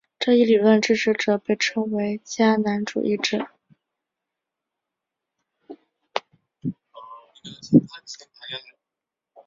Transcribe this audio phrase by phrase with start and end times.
[0.17, 3.47] 这一理论的支持者被称作迦南主义者。